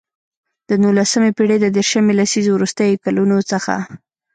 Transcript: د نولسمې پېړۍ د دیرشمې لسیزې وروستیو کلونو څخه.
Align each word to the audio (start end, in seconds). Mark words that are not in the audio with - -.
د 0.69 0.69
نولسمې 0.83 1.31
پېړۍ 1.37 1.57
د 1.61 1.67
دیرشمې 1.75 2.13
لسیزې 2.19 2.51
وروستیو 2.53 3.01
کلونو 3.05 3.37
څخه. 3.51 3.73